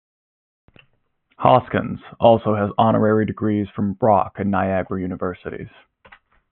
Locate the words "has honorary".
2.55-3.23